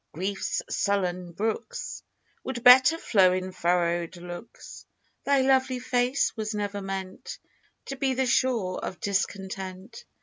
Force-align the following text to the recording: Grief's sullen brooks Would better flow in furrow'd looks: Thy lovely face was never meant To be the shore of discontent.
Grief's 0.15 0.63
sullen 0.67 1.31
brooks 1.31 2.01
Would 2.43 2.63
better 2.63 2.97
flow 2.97 3.33
in 3.33 3.51
furrow'd 3.51 4.17
looks: 4.17 4.87
Thy 5.25 5.41
lovely 5.41 5.77
face 5.77 6.35
was 6.35 6.55
never 6.55 6.81
meant 6.81 7.37
To 7.85 7.95
be 7.95 8.15
the 8.15 8.25
shore 8.25 8.83
of 8.83 8.99
discontent. 8.99 10.05